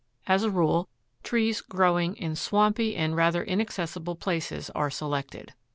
[0.25, 0.89] As a rule,
[1.21, 5.53] trees growing in swampy and rather inaccessible places are selected.